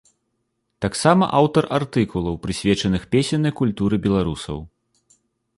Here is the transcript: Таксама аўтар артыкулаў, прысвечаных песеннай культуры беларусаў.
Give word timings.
Таксама 0.85 1.23
аўтар 1.41 1.63
артыкулаў, 1.77 2.39
прысвечаных 2.45 3.05
песеннай 3.17 3.53
культуры 3.63 3.95
беларусаў. 4.07 4.57